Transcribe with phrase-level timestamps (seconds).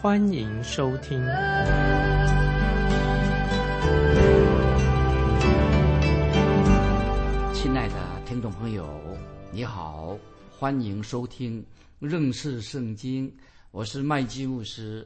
[0.00, 1.18] 欢迎收听。
[7.52, 8.88] 亲爱的听众朋友，
[9.50, 10.16] 你好，
[10.56, 11.66] 欢迎收听
[11.98, 13.28] 认识圣经，
[13.72, 15.04] 我是麦基牧师。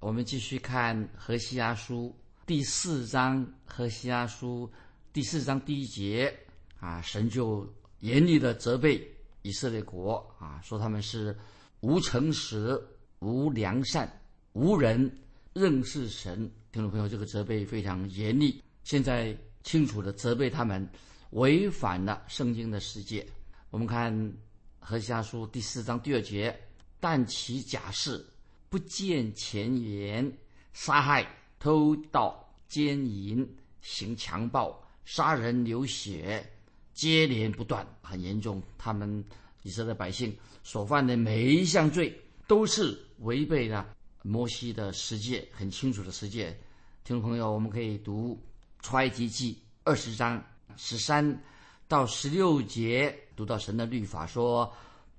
[0.00, 2.12] 我们继续看何西阿书
[2.44, 4.68] 第四章，何西阿书
[5.12, 6.36] 第四章第一节。
[6.80, 7.64] 啊，神就
[8.00, 9.08] 严厉的责备
[9.42, 11.36] 以色列国啊，说他们是
[11.78, 12.76] 无诚实、
[13.20, 14.12] 无良善、
[14.52, 15.10] 无人
[15.54, 16.50] 认识神。
[16.72, 20.86] 听众朋友，这个责备非常严厉，现在清楚的责备他们
[21.30, 23.26] 违反了圣经的世界。
[23.70, 24.32] 我们看
[24.78, 26.54] 何西阿书第四章第二节：
[27.00, 28.22] 但其假释
[28.68, 30.30] 不见前言，
[30.74, 31.26] 杀害、
[31.58, 33.48] 偷盗、奸淫、
[33.80, 36.46] 行强暴、杀人流血。
[36.92, 38.62] 接连不断，很严重。
[38.76, 39.24] 他们
[39.62, 42.14] 以色列百姓所犯的每一项罪，
[42.46, 46.56] 都是违背了摩西的世界，很清楚的世界。
[47.04, 48.38] 听众朋友，我们可以读
[48.84, 50.42] 《出埃及记》二十章
[50.76, 51.42] 十三
[51.88, 54.72] 到十六节，读到神的律法说：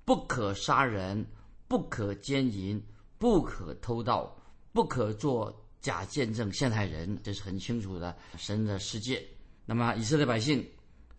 [0.04, 1.24] 不可杀人，
[1.68, 2.82] 不可奸淫，
[3.18, 4.36] 不可偷盗，
[4.72, 7.18] 不可做假见证陷害人。
[7.22, 9.22] 这是很清楚的神的世界。
[9.66, 10.66] 那么以色列百姓。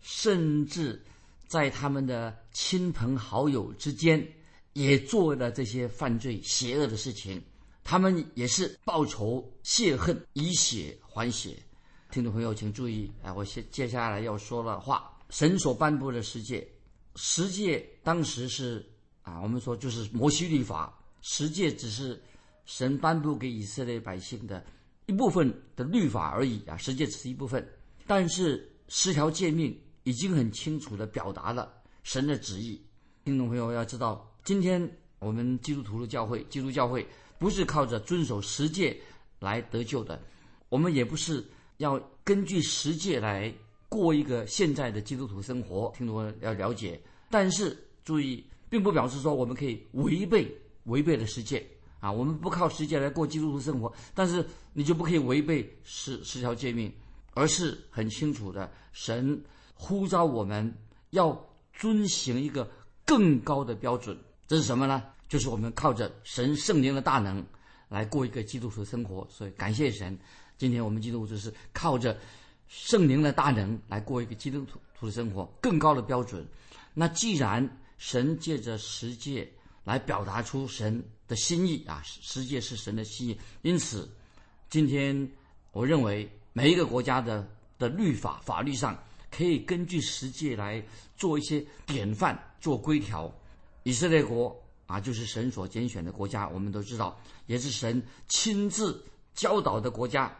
[0.08, 1.02] 甚至
[1.48, 4.24] 在他们的亲朋好友之间，
[4.72, 7.42] 也做了这些犯罪邪恶的事情。
[7.86, 11.56] 他们也是报仇泄恨，以血还血。
[12.10, 13.32] 听众朋友，请注意啊！
[13.32, 16.66] 我接接下来要说的话，神所颁布的十诫，
[17.14, 18.84] 十诫当时是
[19.22, 22.20] 啊，我们说就是摩西律法，十诫只是
[22.64, 24.66] 神颁布给以色列百姓的
[25.06, 27.64] 一部分的律法而已啊，十诫只是一部分，
[28.04, 29.80] 但是十条诫命。
[30.02, 32.80] 已经很清楚地表达了神的旨意。
[33.24, 34.88] 听众朋友要知道，今天
[35.18, 37.04] 我们基督徒的教会，基督教会
[37.38, 38.96] 不是靠着遵守十诫
[39.38, 40.20] 来得救的，
[40.68, 41.44] 我们也不是
[41.78, 43.52] 要根据十诫来
[43.88, 45.92] 过一个现在的基督徒生活。
[45.96, 50.50] 听众要了解，但是注意，并不表示说我们可以违背
[50.84, 51.66] 违背了十诫
[52.00, 52.10] 啊。
[52.10, 56.92] 我们不靠十诫来过基督徒生活，但是你就不可以违背十十条诫命，
[57.34, 59.40] 而是很清楚的神。
[59.78, 60.74] 呼召我们
[61.10, 61.38] 要
[61.74, 62.66] 遵行一个
[63.04, 64.18] 更高的标准，
[64.48, 65.04] 这是什么呢？
[65.28, 67.44] 就是我们靠着神圣灵的大能
[67.88, 69.26] 来过一个基督徒的生活。
[69.30, 70.18] 所以感谢神，
[70.58, 72.18] 今天我们基督徒就是靠着
[72.68, 74.66] 圣灵的大能来过一个基督
[74.98, 76.46] 徒的生活，更高的标准。
[76.94, 79.50] 那既然神借着十诫
[79.84, 84.10] 来表达出神的心意啊，十诫是神的心意，因此
[84.68, 85.30] 今天
[85.72, 87.48] 我认为每一个国家的
[87.78, 88.98] 的律法法律上。
[89.28, 90.82] 可以根据实际来
[91.14, 93.30] 做一些典范、做规条。
[93.82, 94.56] 以色列国
[94.86, 99.04] 啊，就是神所拣选的国家，我们都知道，也是神亲自
[99.34, 100.34] 教导的国家。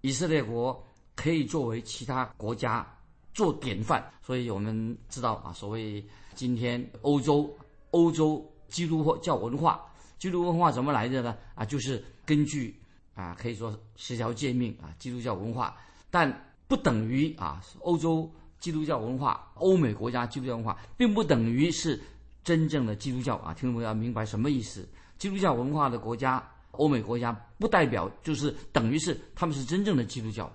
[0.00, 2.86] 以色列国可以作为其他国家
[3.32, 6.04] 做典范，所以我们知道啊，所谓
[6.34, 7.48] 今天欧洲
[7.92, 9.80] 欧洲基督教文化，
[10.18, 11.36] 基督文化怎么来的呢？
[11.54, 12.74] 啊，就是根据
[13.14, 15.76] 啊，可以说十条诫命啊，基督教文化，
[16.10, 16.48] 但。
[16.68, 22.00] 不等于啊，欧洲基督教文化、欧美国家基督教文化，并不等于是
[22.44, 23.54] 真正的基督教啊！
[23.54, 24.88] 听众朋友要明白什么意思？
[25.18, 26.42] 基督教文化的国家、
[26.72, 30.52] 欧美国家，不代表就是等于是他们是真正的基督教，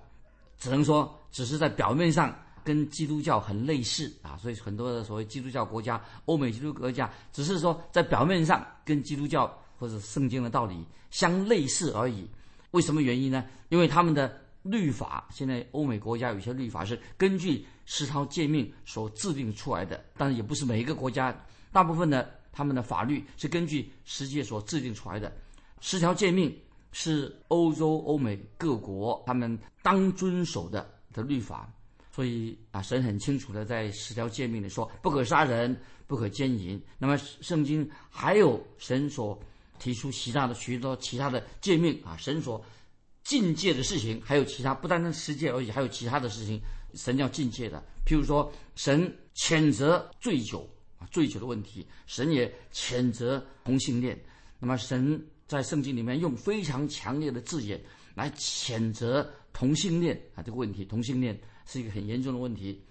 [0.58, 4.36] 只能说只是在表面上跟基督教很类似啊。
[4.36, 9.46] 所以很多的所谓基督教国家、欧美基督国家，只是说在表面上跟基督教
[9.78, 12.28] 或者圣经的道理相类似而已。
[12.72, 13.44] 为什么原因呢？
[13.68, 14.40] 因为他们的。
[14.64, 21.34] 律法现在欧美国家有些律法是根据十条诫命所制定出来的，但是也不是每一个国家，
[21.72, 25.32] 大部分的他们的法律是根据十诫所制定出来的。
[25.80, 26.56] 十条诫命
[26.92, 31.72] 是欧洲、欧美各国他们当遵守的的律法，
[32.10, 36.80] 所以啊，神很清楚的在十条诫命里说不可杀人，不可奸淫。
[36.98, 39.38] 那么圣经还有神所
[39.78, 42.64] 提出其他的许多其他的诫命啊，神所。
[43.24, 46.58] 境界的事情还有其他，不单单世界而已，还有其他的事情，
[46.94, 47.78] 神要境界的。
[48.06, 50.66] 譬如说，神谴责醉酒，
[50.98, 54.18] 啊醉酒的问题，神也谴责同性恋。
[54.58, 57.80] 那么，神在圣经里面用非常强烈的字眼
[58.14, 60.84] 来谴责同性恋啊这个问题。
[60.84, 62.82] 同性恋是一个很严重的问题。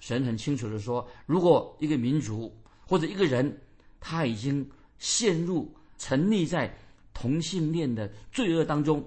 [0.00, 2.54] 神很清楚的说，如果一个民族
[2.86, 3.60] 或者一个人
[4.00, 4.68] 他已经
[4.98, 6.76] 陷入沉溺在
[7.14, 9.02] 同性恋的罪恶当中，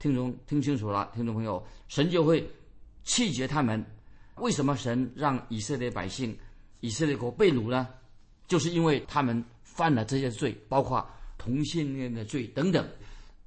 [0.00, 2.44] 听众听清楚了，听众朋友，神就会
[3.04, 3.84] 弃绝他们。
[4.38, 6.36] 为什么神让以色列百姓、
[6.80, 7.88] 以色列国被掳呢？
[8.46, 11.04] 就是因为他们犯了这些罪，包括
[11.38, 12.86] 同性恋的罪等等，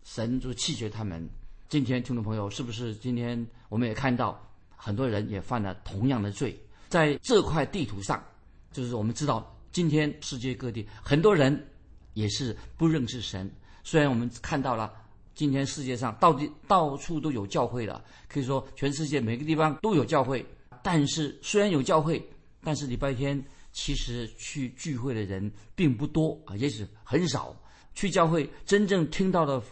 [0.03, 1.27] 神就弃绝他们。
[1.69, 4.41] 今天听众朋友，是不是今天我们也看到
[4.75, 6.59] 很多人也犯了同样的罪？
[6.89, 8.24] 在这块地图上，
[8.71, 11.68] 就是我们知道，今天世界各地很多人
[12.13, 13.50] 也是不认识神。
[13.83, 14.91] 虽然我们看到了
[15.35, 20.45] 今天世界上到底到处都有教会了，可以说全世界每个地方都有教会。
[20.81, 22.25] 但是虽然有教会，
[22.68, 23.42] 但是礼拜天
[23.72, 27.56] 其实去聚会的人并不多啊，也许很少。
[27.96, 29.64] 去教会真正听到的，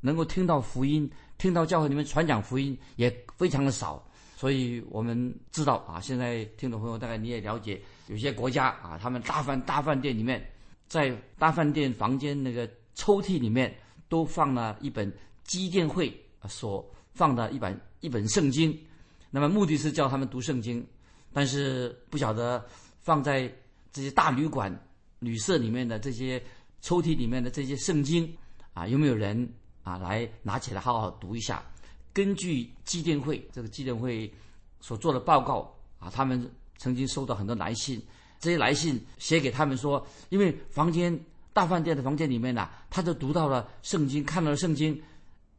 [0.00, 1.06] 能够听到福音，
[1.36, 4.02] 听到教会里面传讲福音也非常的少。
[4.34, 10.42] 所以我们知道啊，现在听众朋友大概你也了解，有些国家啊，他们大饭大饭店里面，
[10.86, 13.76] 在大饭店房间那个抽屉里面
[14.08, 15.12] 都放了一本
[15.44, 16.18] 基电会
[16.48, 18.74] 所放的一本一本圣经。
[19.30, 20.82] 那么目的是叫他们读圣经，
[21.38, 22.66] 但是不晓得
[22.98, 23.48] 放在
[23.92, 24.76] 这些大旅馆、
[25.20, 26.42] 旅社里面的这些
[26.80, 28.36] 抽屉里面的这些圣经
[28.74, 29.48] 啊，有没有人
[29.84, 31.62] 啊来拿起来好好读一下？
[32.12, 34.28] 根据祭奠会这个祭奠会
[34.80, 38.02] 所做的报告啊，他们曾经收到很多来信，
[38.40, 41.16] 这些来信写给他们说，因为房间
[41.52, 45.00] 大饭店的房间里面呢，他就读到了圣经，看到了圣经，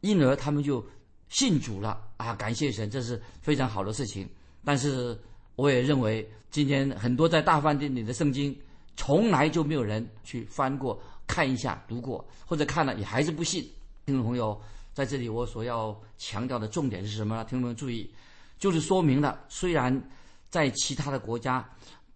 [0.02, 0.86] 因而他们就。
[1.30, 2.34] 信主了啊！
[2.34, 4.28] 感谢神，这是非常好的事情。
[4.66, 5.16] 但是
[5.60, 8.58] 我也认为，今天很多在大饭店里的圣经，
[8.96, 10.98] 从来就没有人去翻过、
[11.28, 13.62] 看一下、读过，或者看了也还是不信。
[14.06, 14.60] 听众朋友，
[14.94, 17.44] 在这里我所要强调的重点是什么呢？
[17.44, 18.10] 听众朋友注意，
[18.58, 20.02] 就是说明了，虽然
[20.50, 21.70] 在其他的国家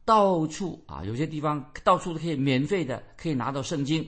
[0.05, 4.07] 到处啊，有些地方到处都可以免费的可以拿到圣经，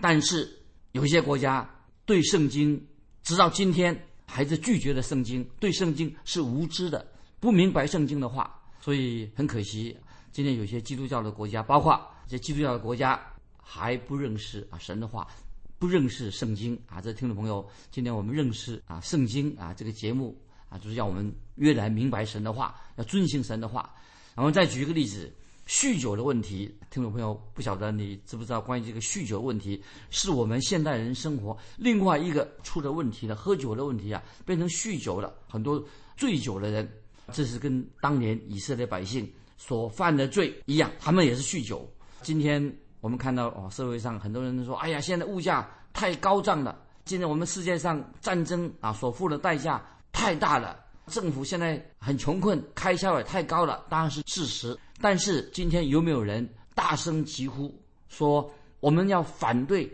[0.00, 0.48] 但是
[0.92, 1.68] 有些国家
[2.04, 2.86] 对圣经
[3.22, 3.98] 直到今天。
[4.26, 7.06] 还是拒绝了圣经，对圣经是无知的，
[7.38, 9.96] 不明白圣经的话，所以很可惜。
[10.30, 11.98] 今天有些基督教的国家，包括
[12.28, 13.18] 这些基督教的国家，
[13.56, 15.26] 还不认识啊神的话，
[15.78, 17.00] 不认识圣经啊。
[17.00, 20.38] 这听众朋友，今天我们认识啊圣经啊这个节目
[20.68, 23.90] 啊，就是要我们越来明白神的话，要遵行神的话。
[24.34, 25.32] 然后再举一个例子。
[25.66, 28.60] 酗酒的问题，听众朋友不晓得你知不知道？
[28.60, 35.34] 关于这个酗酒问题，是我们现代人生活另外一个出了问题的喝酒的问题啊，变成酗酒了。
[35.48, 35.82] 很多
[36.18, 36.86] 醉酒的人，
[37.32, 41.88] 这是跟当年以色列百姓所犯的罪一样，他们也是酗酒。
[42.22, 50.78] 今天我们看到哦，社会上很多人都说：“哎呀，现在物价太高涨了，今天我们世界上战争啊所付的代价太大了，
[51.08, 54.76] 政府现在很穷困，开销也太高了。”当然是事实。
[55.00, 57.74] 但是今天有没有人大声疾呼
[58.08, 58.50] 说
[58.80, 59.92] 我们要反对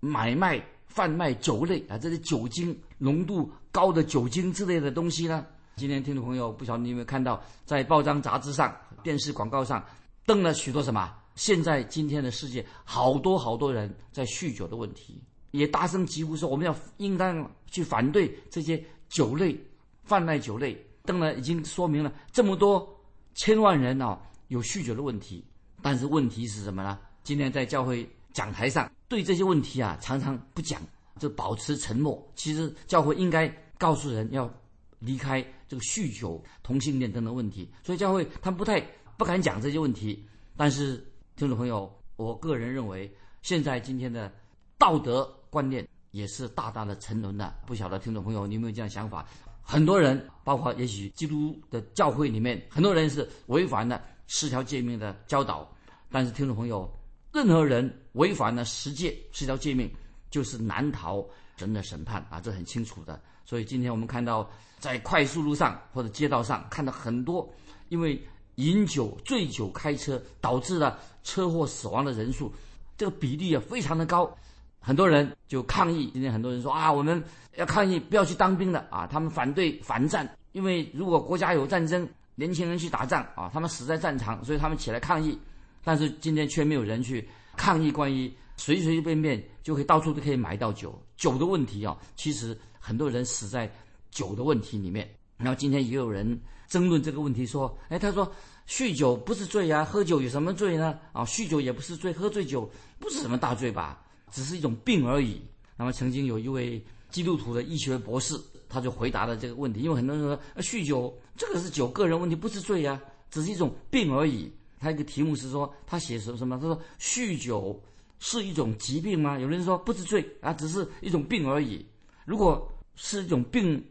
[0.00, 1.98] 买卖贩卖酒类啊？
[1.98, 5.46] 这些酒精浓度高的酒精之类的东西呢？
[5.78, 9.80] 今天听众朋友不晓得你有没有看到，在报章杂志上、电视广告上
[10.26, 11.14] 登了许多什么？
[11.36, 15.22] 现在今天的世界好多好多人在酗酒的问题，
[15.52, 19.56] 也大声疾呼说我们要应当去反对这些酒类
[20.02, 20.76] 贩卖酒类。
[21.04, 22.86] 登了已经说明了这么多
[23.34, 24.20] 千万人啊。
[24.48, 25.44] 有酗酒的问题，
[25.80, 26.98] 但是问题是什么呢？
[27.22, 30.82] 今天在教会讲台上对这些问题啊，常常不讲，
[31.20, 32.26] 就保持沉默。
[32.34, 34.50] 其实教会应该告诉人要
[34.98, 37.70] 离开这个酗酒、同性恋等等问题。
[37.82, 38.80] 所以教会他们不太
[39.16, 40.26] 不敢讲这些问题。
[40.56, 40.96] 但是
[41.36, 43.12] 听众朋友，我个人认为，
[43.42, 44.32] 现在今天的
[44.76, 47.54] 道德观念也是大大的沉沦的。
[47.66, 49.26] 不晓得听众朋友你有没有这样想法？
[49.62, 54.02] 很多人，包括也许基督的教会里面，很多人是违反了。
[54.30, 55.66] 十条诫命的教导，
[56.10, 56.86] 但是听众朋友，
[57.32, 59.90] 任何人违反了十诫、十条诫命，
[60.30, 61.26] 就是难逃
[61.56, 63.18] 神的审判啊，这很清楚的。
[63.48, 64.46] 所以今天我们看到，
[64.78, 67.48] 在快速路上或者街道上，看到很多
[67.88, 68.22] 因为
[68.56, 72.52] 饮酒、醉酒开车导致了车祸死亡的人数，
[72.98, 74.30] 这个比例啊非常的高。
[74.78, 77.24] 很多人就抗议，今天很多人说啊，我们
[77.56, 82.06] 要抗议，不要去当兵的啊，他们反对反战，因为如果国家有战争。
[82.40, 85.36] 年轻人去打仗啊，他们死在战场，所以他们起来抗议。
[85.82, 91.98] 但是今天却没有人去抗议关于随随便便就可以到处都可以买到酒酒的问题啊。
[92.14, 93.70] 其实很多人死在
[94.10, 95.08] 酒的问题里面。
[95.36, 98.30] 然后今天也有人争论这个问题，说：“哎，他说
[98.68, 100.98] 酗酒不是罪啊，喝酒有什么罪呢？
[101.12, 102.68] 啊，酗酒也不是罪，喝醉酒
[102.98, 104.04] 不是什么大罪吧？
[104.32, 105.40] 只是一种病而已。”
[105.76, 108.34] 那么曾经有一位基督徒的医学博士
[108.68, 114.52] 他就回答了这个问题，因为很多人说酗酒这个是酒个人问题，不是罪呀，只是一种病而已。
[114.80, 116.58] 他一个题目是说他写什么什么？
[116.58, 117.80] 他说酗酒
[118.18, 119.38] 是一种疾病吗？
[119.38, 121.86] 有人说不是罪啊，只是一种病而已。
[122.28, 123.82] 如果是一种病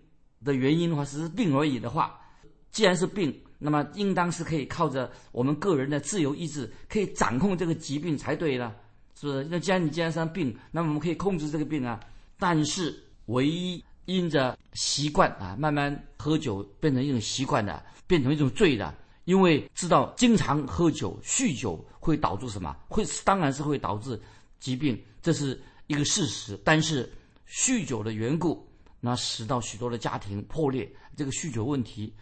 [0.46, 2.22] 的原因的话，只是病而已的话，
[2.70, 8.76] 既然是病，那么应当是可以靠着我们个人的自由意志可以掌控这个疾病才对了，
[9.20, 9.44] 是不是？
[9.50, 12.00] 那既然你既然生病，那么我们可以控制这个病啊。
[12.38, 18.94] 但是唯一因着习惯啊，慢慢喝酒变成一种习惯的，变成一种罪的。
[19.26, 22.78] 因为知道经常喝酒、酗酒会导致什么？
[22.88, 24.22] 会当然是会导致
[24.60, 26.58] 疾病，这是一个事实。
[26.64, 27.12] 但是
[27.50, 28.68] 酗酒的缘故，
[29.00, 30.92] 那使到许多的家庭破裂。
[31.16, 32.14] 这个酗酒问题，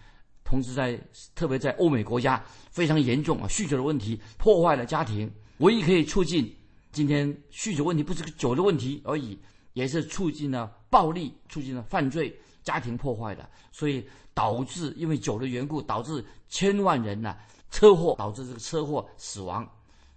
[0.43, 0.99] 同时在
[1.33, 3.47] 特别在欧美国家非常严重啊！
[3.47, 5.31] 酗酒的问题破坏了家庭。
[5.57, 6.55] 唯一可以促进
[6.91, 9.37] 今天酗酒问题，不是个酒的问题而已，
[9.73, 13.49] 也是促进了暴力、促进了犯罪、家庭破坏的。
[13.71, 14.07] 所以。
[14.35, 17.37] 导致因为酒的缘故，导致千万人呢
[17.71, 19.65] 车祸，导致这个车祸死亡。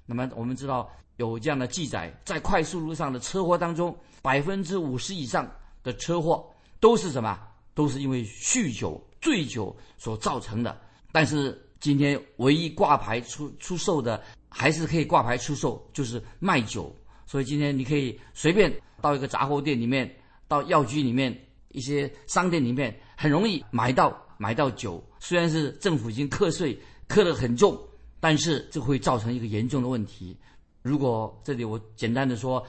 [0.05, 5.49] 那么我们知道有这样的记载，在快速路上的车祸当中，百分之五十以上
[5.85, 6.45] 的车祸
[6.81, 7.39] 都是什么？
[7.75, 10.81] 都是因为酗酒、醉酒所造成的。
[11.13, 16.93] 但是今天唯一挂牌出出售的，还是可以挂牌出售，就是卖酒。
[17.27, 20.13] 所以今天你可以随便到一个杂货店里面，
[20.49, 21.39] 到药局里面。
[21.73, 27.79] 一些商店里面很容易买到买到酒，虽然是政府已经课税课得很重，
[28.19, 30.35] 但是这会造成一个严重的问题。
[30.83, 32.65] 如果这里我简单的说，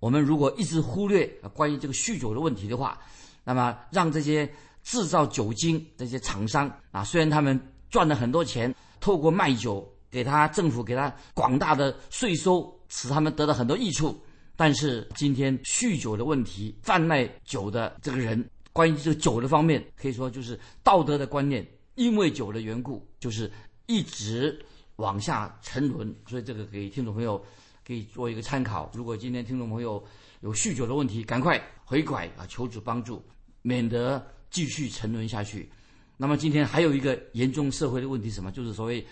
[0.00, 2.98] 我们如果一直忽略关于这个酗酒的问题的话，
[3.44, 4.48] 那么让这些
[4.82, 7.60] 制造酒精这些厂商啊，虽然他们
[7.90, 14.16] 赚了很多钱，透过卖酒给他政府给他广大的税收，使他们得到很多益处。
[14.56, 23.50] 但是今天酗酒的问题，贩卖酒的这个人，关于这个酒的方面，可以说就是道德的观念，因为酒的缘故，就是
[23.86, 24.60] 一直
[24.98, 26.14] 往下沉沦。
[26.28, 27.44] 所以这个给听众朋友
[27.84, 28.88] 可以做一个参考。
[28.94, 30.00] 如果今天听众朋友
[30.40, 33.20] 有酗酒的问题，赶快回拐啊，求主帮助，
[33.62, 35.68] 免得继续沉沦下去。
[36.16, 38.52] 那么今天还有一个严重社会的问题，什么？
[38.52, 39.04] 就是所谓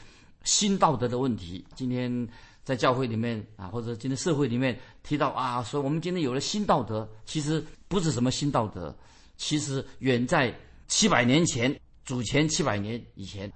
[0.44, 1.66] 新道德的问题。
[1.74, 2.28] 今天。
[2.66, 8.92] 在教会里面啊，或者今天社会里面提到啊，说我们今天有了新道德，其实不是什么新道德，
[9.36, 10.52] 其实远在
[10.88, 13.48] 七百年前，主前七百年以前，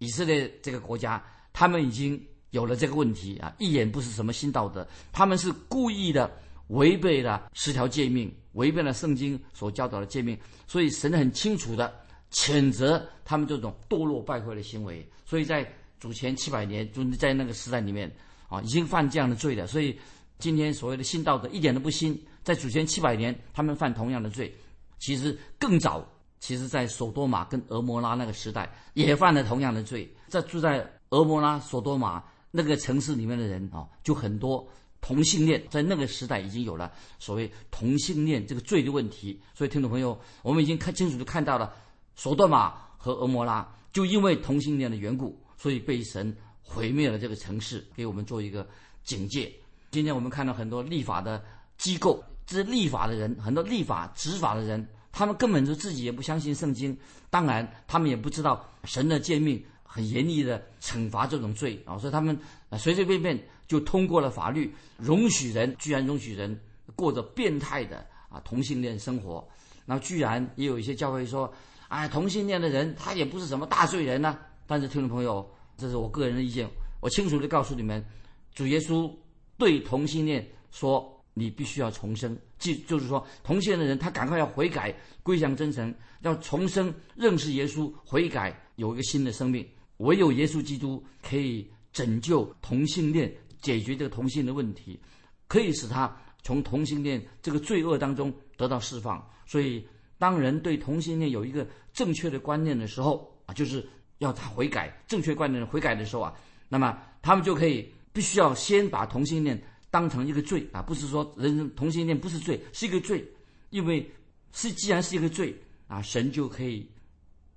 [0.00, 1.24] 以色列这个国家，
[1.58, 6.30] 他们已经有了这个问题啊，一眼不是什么新道德，他们是故意的
[6.68, 10.38] 违背了十条诫命，违背了圣经所教导的诫命，
[10.68, 11.92] 所以神很清楚的
[12.30, 18.08] 谴责他们这种堕落败坏的行为，所以在主前七百年，就是在那个时代里面。
[18.48, 19.94] 啊，已经犯这样的罪了，所以
[20.38, 24.50] 今天所谓的新道德一点都不新，在祖先七百年，他们犯同样的罪，
[24.98, 26.02] 其实更早，
[26.40, 34.66] 其实在索多玛跟俄摩拉那个时代也犯了同样的罪，在住在俄摩拉、索多玛那个城市里面的人啊，就很多
[35.00, 41.74] 同性恋，在那个时代已经有了所谓同性恋这个罪的问题，所以听众朋友，我们已经看清楚的看到了
[42.16, 46.36] 索多玛和俄摩拉就因为同性恋的缘故，所以被神。
[46.70, 48.68] 毁灭了这个城市，给我们做一个
[49.02, 49.50] 警戒。
[49.90, 51.42] 今天我们看到很多立法的
[51.78, 56.94] 机构，这立法的人，很多立法执法的人，他们根本就自己也不相信圣经，
[57.30, 62.38] 当然他们也不知道神的诫命很严厉的惩罚这种罪啊，所以他们
[62.78, 66.56] 随随便便就通过了法律，容许人居然容许人
[66.94, 69.44] 过着变态的啊同性恋生活。
[69.86, 71.52] 那居然也有一些教会说，
[71.88, 74.38] 哎，同性恋的人他也不是什么大罪人呢。
[74.66, 75.48] 但是听众朋友。
[75.80, 76.68] 这是我个人的意见，
[77.00, 78.04] 我清楚的告诉你们，
[78.52, 79.08] 主耶稣
[79.56, 84.92] 对同性恋说：“你必须要重生。”即就是说，同性恋的人他赶快要悔改，
[85.22, 89.64] 归向真神，要重生，认识耶稣，悔改，有一个新的生命。
[89.98, 94.98] 唯有耶稣基督可以拯救同性恋，解决这个同性的问题，
[95.46, 99.24] 可以使他从同性恋这个罪恶当中得到释放。
[99.46, 99.86] 所以，
[100.18, 103.88] 当人对同性恋有一个正确的观念的时候啊，就是。
[104.18, 106.34] 要他悔改，正确观念悔改的时候啊，
[106.68, 109.56] 那么他们就可以必须要先把同性恋
[109.92, 113.24] 当成一个罪啊，不是说人同性恋不是罪，是一个罪，
[113.70, 114.10] 因为
[114.50, 115.54] 是既然是一个罪
[115.86, 116.84] 啊，神就可以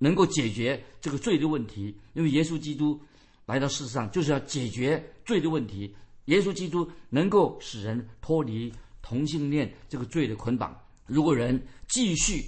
[0.02, 3.00] 能够解决这个罪的问题，因为耶稣基督
[3.46, 5.94] 来到世上就是要解决罪的问题，
[6.24, 10.76] 耶稣基督能够使人脱离同性恋这个罪的捆绑。
[11.06, 12.44] 如果人继续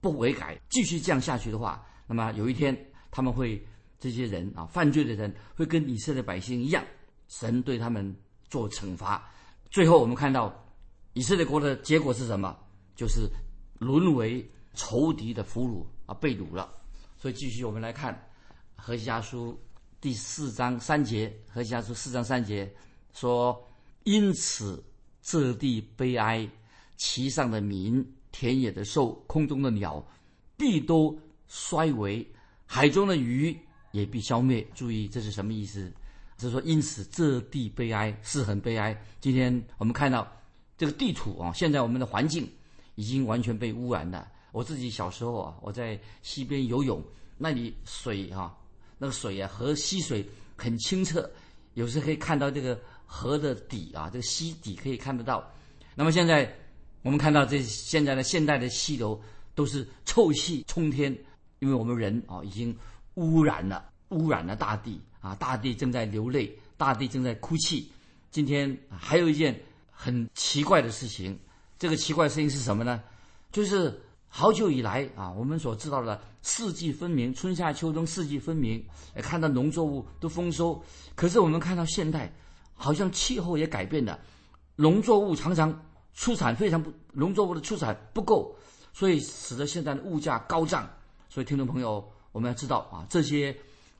[0.00, 2.76] 不悔改，继续这样下去的话，那么有一天。
[3.14, 3.62] 他们会
[4.00, 6.82] 这些人啊，犯罪的人会跟以色列百姓一样，
[7.28, 8.16] 神对他们
[8.48, 9.30] 做惩罚。
[9.70, 10.50] 最后我们看到
[11.12, 12.56] 以色列国的结果是什么？
[12.96, 13.28] 就是
[13.78, 16.72] 沦为仇敌的俘虏啊，被掳了。
[17.22, 18.12] 所以继续我们来看
[18.74, 19.52] 《何西家书》
[20.00, 22.68] 第四章三节，《何西家书》四章三节
[23.12, 23.64] 说
[24.02, 24.82] ：“因此
[25.22, 26.50] 这地悲哀，
[26.96, 30.04] 其上的民、田野的兽、空中的鸟，
[30.56, 32.26] 必都衰微；
[32.66, 33.56] 海中的鱼
[33.92, 35.92] 也必消灭。”注意，这是什么意思？
[36.38, 39.00] 是说，因此这地悲哀是很悲哀。
[39.20, 40.26] 今天我们看到
[40.76, 42.50] 这个地图啊，现在我们的环境
[42.96, 44.28] 已经完全被污染了。
[44.52, 47.02] 我自己小时候啊，我在溪边游泳，
[47.36, 48.56] 那里水哈，
[48.98, 50.24] 那个水啊，河溪水
[50.56, 51.28] 很清澈，
[51.74, 55.44] 有时可以看到这个河的底啊，这个溪底可以看得到。
[55.94, 56.56] 那么现在
[57.02, 59.20] 我们看到这现在的现代的溪流
[59.54, 61.12] 都是臭气冲天，
[61.58, 62.76] 因为我们人啊已经
[63.14, 65.00] 污染了，污染了大地。
[65.22, 67.88] 啊，大地正在流泪，大地正在哭泣。
[68.32, 69.56] 今天还有一件
[69.92, 71.38] 很奇怪的事情，
[71.78, 73.00] 这个奇怪的事情是什么呢？
[73.52, 74.02] 就是
[74.34, 78.82] 好久以来啊，我们所知道的四季分明，春夏秋冬四季分明，
[79.16, 80.82] 看到农作物都丰收。
[81.14, 82.32] 可是我们看到现代，
[82.72, 84.18] 好像气候也改变了，
[84.74, 85.84] 农作物常常
[86.14, 88.56] 出产非常不，农作物的出产不够，
[88.94, 90.88] 所以使得现在的物价高涨。
[91.28, 93.54] 所以听众朋友，我们要知道啊，这些。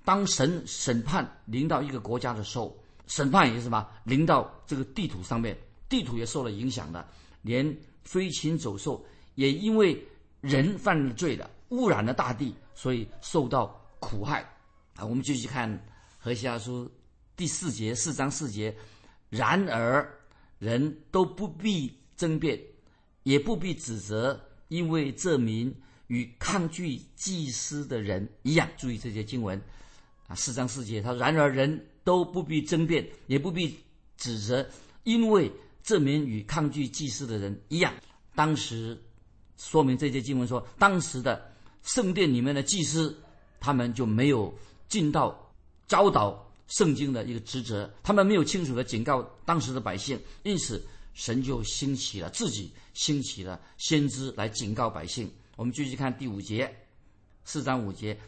[0.05, 3.87] 当神审判临到一个国家的时候，审判也是什么？
[4.03, 5.57] 临到这个地图上面，
[5.89, 7.07] 地图也受了影响的，
[7.43, 9.05] 连飞禽走兽
[9.37, 10.05] 也因为
[10.43, 14.43] 人犯了罪的，污染了大地，所以受到苦害。
[14.97, 15.83] 啊，我们继续看
[16.19, 16.91] 何西阿书
[17.35, 18.75] 第四节四章四节。
[19.31, 20.07] 然而，
[20.59, 22.61] 人都不必争辩，
[23.23, 25.75] 也不必指责，因为这名
[26.09, 28.69] 与抗拒祭司的人一样。
[28.77, 29.59] 注意这些经文。
[30.27, 33.79] 啊四章四节，他说：“然而人都不必争辩，也不必
[34.17, 34.67] 指责，
[35.05, 35.51] 因为
[35.83, 37.93] 这名与抗拒祭司的人一样。
[38.35, 39.01] 当时
[39.71, 41.51] 说明这些经文说，当时的
[41.83, 43.17] 圣殿里面的祭司，
[43.61, 44.53] 他们就没有
[44.89, 45.53] 尽到
[45.87, 55.31] 教导圣经的一个职责，他们没有清楚的警告当时的百姓，因此神就兴起了自己兴起了先知来警告百姓。
[55.57, 56.75] 我们继续看第五节，
[57.45, 58.19] 四章五节，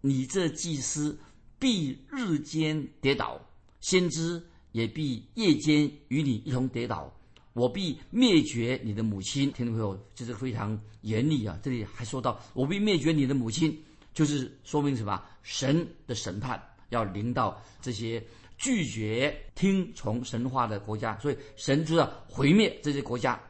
[0.00, 1.18] 你这祭司。”
[1.62, 3.40] 必日间跌倒，
[3.80, 7.08] 先知也必夜间与你一同跌倒。
[7.52, 11.58] 我必灭绝你的母亲，听众朋友，这是非常严厉啊！
[11.62, 13.78] 这里还说到，我必灭绝你的母亲，
[14.14, 15.22] 就是说明什么？
[15.42, 18.22] 神的审判要临到这些
[18.56, 23.40] 拒绝听从神话的国家，所以神就要毁灭这些国家，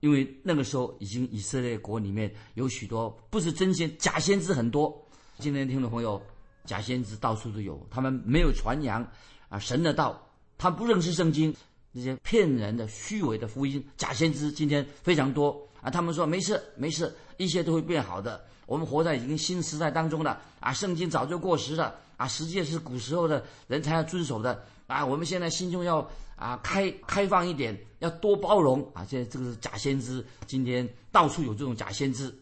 [0.00, 5.06] 因为那个时候已经以色列国里面有许多不是真仙，假先知很多。
[5.38, 6.20] 今天听众朋友。
[6.64, 9.02] 假先知到处都有，他们没有传扬
[9.48, 11.54] 啊神的道，他不认识圣经，
[11.92, 15.90] 那些骗人的、虚伪的福音，假先知今天非常多啊。
[15.90, 18.44] 他们说没事没事，一切都会变好的。
[18.66, 25.04] 我们活在已经新时代当中了啊，圣经早就过时了啊，实际是古时候的人才要遵守的啊。
[25.04, 29.04] 我们现在心中要啊开开放一点，要多包容啊。
[29.04, 32.34] 现在这个是假先知，今天到处有这种假先知，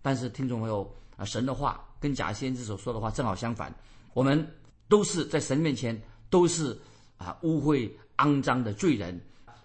[0.00, 1.84] 但是听众朋友啊，神的话。
[2.00, 3.74] 跟假先知所说的话正好相反，
[4.12, 4.46] 我们
[4.90, 6.78] 都是在神面前都是
[7.16, 9.20] 啊污秽肮脏的罪人。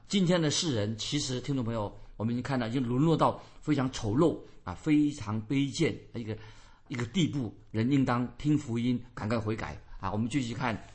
[0.07, 6.37] 今天的世人，其实听众朋友，我们已经看到，已经沦落到非常丑陋啊、非常卑贱的一个
[6.87, 7.53] 一个地步。
[7.71, 10.11] 人应当听福音，赶快悔改啊！
[10.11, 10.87] 我们继续看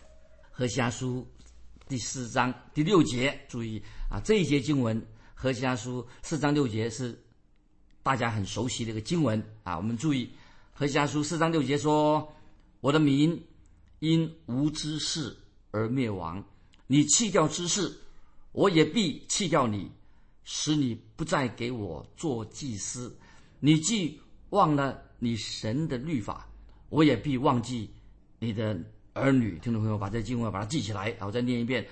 [0.51, 1.25] 何西阿书
[1.87, 5.01] 第四章第六节，注意啊，这一节经文，
[5.35, 7.17] 何西阿书四章六节是
[8.03, 10.29] 大家很熟悉的一个经文啊，我们注意。
[10.73, 12.35] 何西阿书四章六节说
[12.81, 13.41] ：“我的民
[14.01, 15.37] 因无知事
[15.71, 16.45] 而灭亡，
[16.87, 17.93] 你弃掉知识，
[18.53, 19.91] 我也必弃掉你，
[20.45, 23.17] 使你不再给我做祭司。
[23.61, 24.21] 你既
[24.51, 26.49] 忘了你神的律法，
[26.91, 27.91] 我也必忘记
[28.39, 28.79] 你的
[29.15, 31.87] 儿女。”听众朋友，把这经文把它记起来，我再念一遍。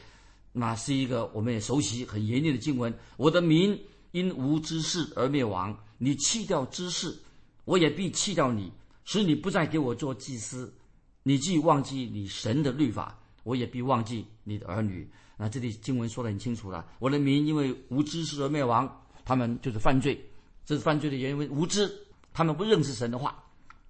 [0.52, 7.16] 那是一个我们也熟悉、很严厉的经文：“我的民因无知识而灭亡，你弃掉知识。”
[7.64, 8.72] 我也必弃掉你，
[9.04, 10.74] 使你不再给我做祭司。
[11.22, 15.10] 你既忘记你神的律法，我也必忘记你的儿女。
[15.36, 18.88] 那这里经文说得很清楚了：我的民因为无知识而灭亡，
[19.24, 20.18] 他们就是犯罪。
[20.64, 21.90] 这是犯罪的原因，无知，
[22.32, 23.42] 他们不认识神的话，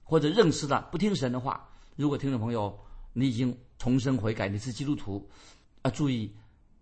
[0.02, 1.68] 或者认识了不听神的话。
[1.96, 2.78] 如果听众朋友
[3.12, 5.28] 你已经重生悔改，你是基督徒，
[5.82, 6.34] 啊，注意，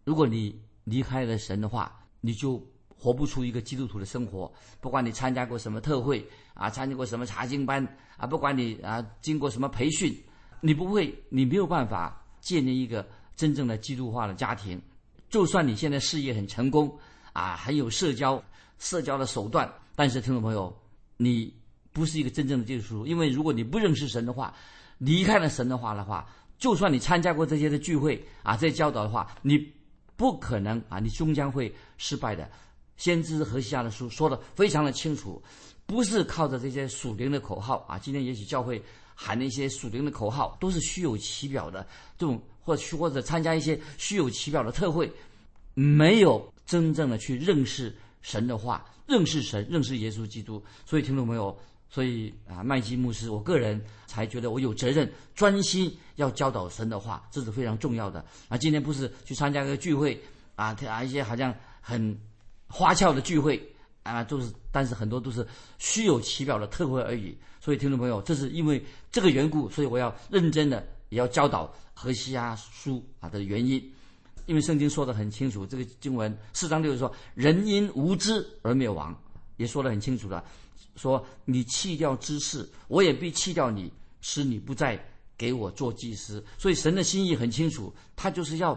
[0.04, 2.60] 如果你离开了神的话，你就。
[3.02, 7.82] 活不出一个基督徒的生活，不管你参加过什么特会啊，参加过什么查经班
[8.18, 10.14] 啊，不管你啊经过什么培训，
[10.60, 14.80] 你不会，你没有办法建立一个真正的基督化的家庭。
[15.28, 16.92] 就算你现在事业很成功
[17.32, 18.42] 啊，很有社交
[18.78, 20.76] 社交的手段，但是听众朋友，
[21.16, 21.54] 你
[21.92, 23.06] 不是一个真正的基督徒。
[23.06, 24.52] 因为如果你不认识神的话，
[24.98, 29.72] 离开了神的话的话，就算你参加过这些的聚会啊，这些教导的话，你
[30.16, 32.50] 不可能啊，你终将会失败的。
[32.96, 35.42] 先知和西亚的书说的非常的清楚，
[35.86, 37.98] 不是靠着这些属灵的口号啊。
[37.98, 38.82] 今天也许教会
[39.22, 45.12] 喊那些属灵的口号，都是虚有其表的这种，或者或者参加一些虚有其表的特会，
[45.74, 50.62] 没有真正的去认识神的话，认识神，认识耶稣基督。
[50.86, 51.54] 所以听众朋友，
[51.90, 58.24] 所以啊，麦基牧师，我个人才觉得我有责任专心要教导神的话，这是非常重要的。
[58.48, 60.18] 啊，今天不是去参加个聚会
[60.54, 62.18] 啊，啊一些好像很。
[62.72, 63.60] 花俏的聚会
[64.04, 65.44] 啊，都是，但是很多都是
[65.78, 67.36] 虚有其表的特会而已。
[67.70, 73.80] 所以，听众朋友，这是因为这个缘故，所以我要认真的也要教导何西阿书啊的原因。
[74.46, 79.16] 因为圣经说的很清楚，这个经文四章六说，人因无知而灭亡，
[79.56, 80.44] 也说得很清楚了。
[80.96, 83.88] 说你弃掉知识，我也必弃掉你，
[84.20, 85.00] 使你不再
[85.38, 86.44] 给我做祭司。
[86.58, 88.76] 所以神的心意很清楚，他就是要。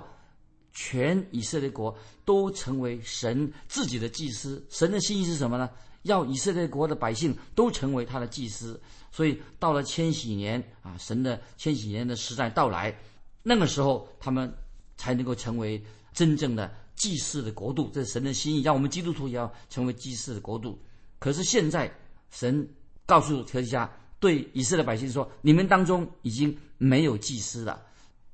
[0.74, 4.66] 全以色列国都成为神自己的祭司。
[4.70, 5.70] 神的心意是什么呢？
[6.02, 8.82] 要以色列国的百姓都成为他的祭司。
[9.12, 12.98] 所以到了千禧年啊，神的千禧年的时代到来，
[13.44, 14.52] 那个时候他们
[14.98, 15.82] 才能够成为
[16.12, 17.92] 真正的祭祀的国度。
[17.94, 20.82] 这是神的心意，让我们基督徒也要成为祭祀的国度。
[21.20, 21.96] 可是现在，
[22.32, 22.68] 神
[23.06, 27.80] 告诉何西家，对以色列百姓说：“你们当中已经没有祭司了。”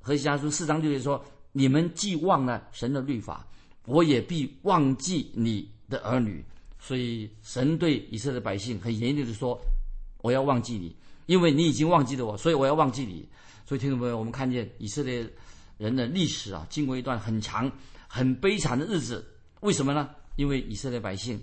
[0.00, 1.22] 何西家说四章六节说。
[1.52, 3.46] 你们既忘了神的律法，
[3.86, 6.44] 我也必忘记你的儿女。
[6.78, 9.60] 所以神对以色列百姓很严厉的说
[10.22, 10.94] ：“我要忘记你，
[11.26, 13.28] 因为你已经忘记了我，所以我要忘记你。”
[13.66, 15.28] 所以听众朋友，我们看见以色列
[15.76, 17.70] 人的历史啊，经过一段很长、
[18.06, 19.24] 很悲惨的日子。
[19.60, 20.08] 为什么呢？
[20.36, 21.38] 因为以色列百姓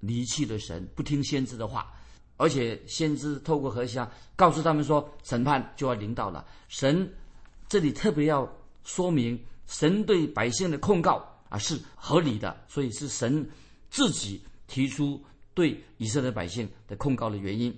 [0.00, 1.92] 离弃了神，不听先知的话，
[2.36, 3.98] 而且先知透过河西
[4.36, 6.46] 告诉他们说，审判就要临到了。
[6.68, 7.12] 神
[7.68, 8.48] 这里特别要。
[8.84, 13.48] 说明神对百姓的控告啊是合理的，所以是神
[13.90, 15.22] 自己提出
[15.54, 17.74] 对以色列百姓的控告的原因。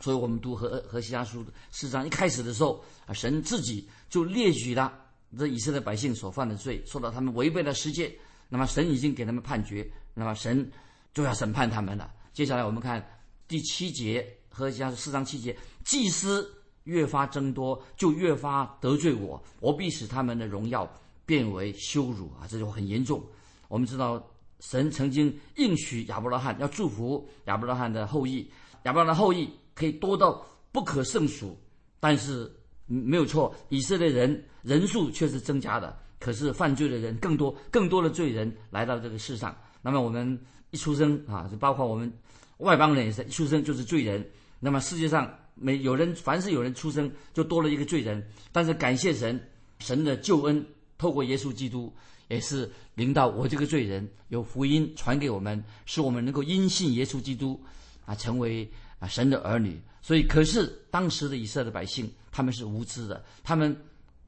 [0.00, 4.92] 所以我们读和和西阿书四章一开始的时候啊，神自己就列举了
[5.38, 8.14] 这以色列百姓所犯的罪，说到他们违背了世界，
[8.48, 10.70] 那么神已经给他们判决，那么神
[11.14, 12.12] 就要审判他们了。
[12.32, 13.02] 接下来我们看
[13.48, 16.55] 第七节和西阿书四章七节，祭司。
[16.86, 20.88] 越发增多，就越发得罪我，我必使他们的荣耀
[21.24, 22.46] 变为羞辱啊！
[22.48, 23.20] 这就很严重。
[23.68, 24.24] 我们知道，
[24.60, 28.48] 神曾经应许亚伯拉罕要祝福亚伯拉罕的后裔，
[28.84, 31.58] 亚伯拉罕的后裔可以多到不可胜数。
[31.98, 32.48] 但是
[32.86, 39.54] 没有错，以色列人人数却是增加的，可是犯罪的人更多，更多的罪人来到这个世上。
[39.82, 42.12] 那么我们一出生啊，就包括我们
[42.58, 44.24] 外邦人也是一出生就是罪人。
[44.60, 45.28] 那么世界上。
[45.58, 48.22] 每有人，凡是有人出生，就多了一个罪人。
[48.52, 49.40] 但是感谢神，
[49.78, 50.64] 神的救恩
[50.98, 51.90] 透过耶稣基督，
[52.28, 57.58] 也是领导我这个罪人有福音传给我们，使我们能够因信耶稣基督，
[58.04, 59.80] 啊，成为啊神的儿女。
[60.02, 63.74] 所以，可是当时的以色列百姓他们是无知的，他们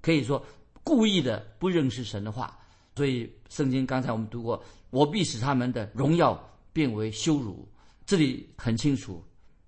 [0.01, 0.43] 可以说
[0.83, 2.59] 故意的不认识神的话。
[2.97, 7.69] 所以圣经刚才我们读过，我必使他们的荣耀变为羞辱。
[8.07, 9.23] 这里很清楚，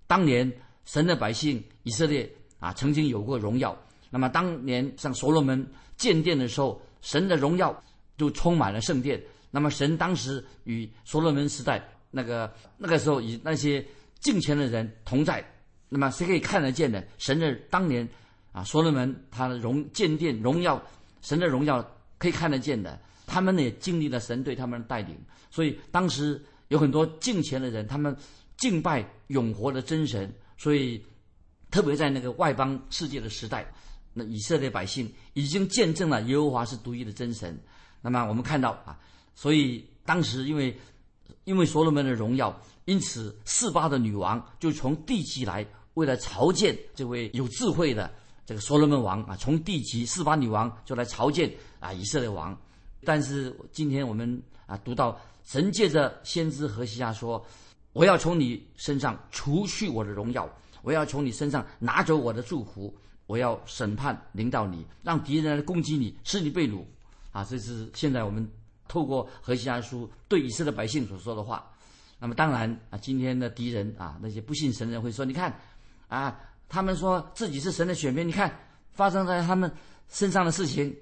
[0.07, 0.51] 当年。
[0.85, 3.77] 神的百姓以色列啊，曾经有过荣耀。
[4.09, 5.65] 那么当年像所罗门
[5.97, 7.83] 建殿的时候，神的荣耀
[8.17, 9.21] 就充满了圣殿。
[9.49, 13.85] 那么神当时与所罗门时代那个那个时候与那些
[14.19, 15.43] 敬虔的人同在。
[15.89, 17.05] 那么谁可以看得见的？
[17.17, 18.07] 神的当年
[18.51, 20.81] 啊，所罗门他的荣建殿荣耀，
[21.21, 21.85] 神的荣耀
[22.17, 22.99] 可以看得见的。
[23.27, 25.17] 他们也经历了神对他们的带领，
[25.49, 28.13] 所以当时有很多敬虔的人，他们
[28.57, 30.29] 敬拜永活的真神。
[30.61, 31.03] 所以，
[31.71, 33.65] 特别在那个外邦世界的时代，
[34.13, 37.59] 那以色列百姓已经见证了耶和华是独一的真神。
[37.99, 38.95] 那么我们看到啊，
[39.33, 40.79] 所以当时因为
[41.45, 48.13] 因为所罗门的荣耀，因此四巴的女王就从地级来，为了朝见这位有智慧的
[48.45, 52.55] 这个所罗门王啊，从地级四巴女王就来朝见啊以色列王。
[53.03, 57.43] 但是今天我们啊读到神借着先知何西亚说。
[57.93, 60.49] 我要从你身上除去我的荣耀，
[60.81, 62.95] 我要从你身上拿走我的祝福，
[63.27, 66.83] 我要审判领导你，让敌人来攻击你，使你被掳。
[67.31, 68.49] 啊，这是现在我们
[68.87, 71.69] 透过何西阿书对以色列百姓所说的话。
[72.17, 75.53] 那么当然啊，今天的敌人啊，那些不信神的人会说：你看，
[76.07, 78.57] 啊，他们说自己是神的选民，你看
[78.91, 79.69] 发生在他们
[80.07, 80.95] 身上的事情，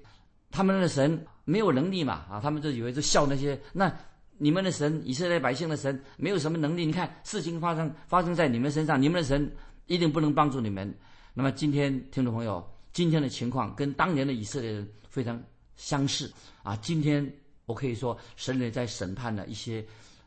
[0.50, 2.24] 他们的神没有能力嘛？
[2.28, 3.94] 啊，他们就以为是笑那些那。
[4.42, 6.86] 你们的神，以色列百姓的神，没有什么能力。
[6.86, 10.92] 你看事情发生发生在你们身上，你们的神一定不能帮助你们。
[11.34, 15.38] 那么今天听众朋友，今天的情况跟当年的以色列人非常
[15.76, 16.74] 相似啊。
[16.76, 17.30] 今天
[17.66, 19.84] 我可以说，神也在审判了一些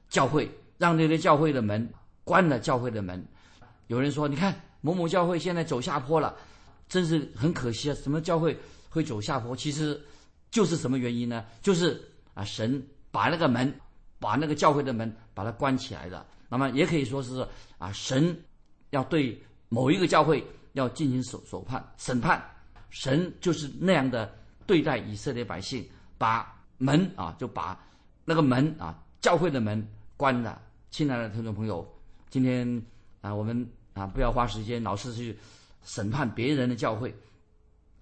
[0.10, 0.48] 教会，
[0.78, 1.90] 让那些教会的门
[2.24, 3.26] 关了，教会的门。
[3.88, 6.36] 有人说，你看某某教会现在走下坡了，
[6.88, 7.96] 真是很可惜啊。
[7.96, 8.56] 什么教会
[8.90, 9.56] 会走下坡？
[9.56, 10.00] 其实
[10.52, 11.44] 就是什么原因呢？
[11.64, 12.00] 就是
[12.36, 13.74] 啊，神把那个门。
[14.24, 17.46] 把那个教会的门把它关起来的，那么也可以说是
[17.78, 18.42] 啊，神
[18.92, 22.42] 要对某一个教会要进行审审判审判，
[22.90, 24.34] 神就是那样的
[24.66, 25.86] 对待以色列百姓，
[26.18, 27.78] 把门啊就把
[28.24, 30.62] 那个门啊教会的门关了。
[30.90, 31.86] 亲爱的听众朋友，
[32.30, 32.82] 今天
[33.20, 35.38] 啊我们啊不要花时间老是去
[35.84, 37.14] 审判别人的教会，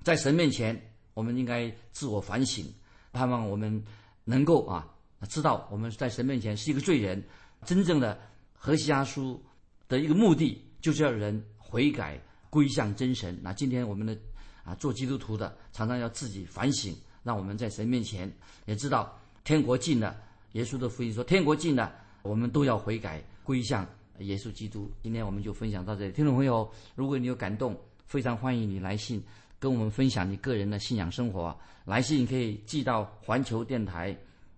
[0.03, 0.79] 在神面前
[1.15, 2.63] 我们应该自我反省，
[3.11, 3.83] 盼望我们
[4.23, 4.87] 能够啊。
[5.27, 7.23] 知道我们在神面前是一个罪人，
[7.65, 8.19] 真正的
[8.53, 9.41] 何西阿书
[9.87, 13.37] 的一个目的就是要人悔改归向真神。
[13.41, 14.17] 那今天我们的
[14.63, 18.31] 啊做基督徒的常常要自己反省，让我们在神面前
[18.65, 20.15] 也知道天国近了。
[20.53, 23.87] 耶稣的福音说天国近了，我们都要悔改归向
[24.19, 24.91] 耶稣基督。
[25.01, 29.23] 今天我们就分享到这里，听众朋友，如果你有感动，非常欢迎你来信
[29.59, 31.57] 跟我们分享你个人的信仰生活。
[31.85, 34.17] 来信可以寄到环球电台。